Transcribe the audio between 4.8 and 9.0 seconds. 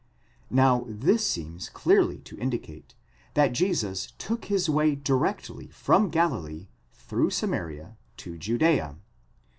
directly from Galilee, through Samaria, to Judzea.